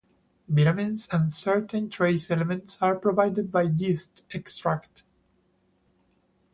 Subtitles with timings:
[0.47, 5.03] Vitamins and certain trace elements are provided by yeast extract.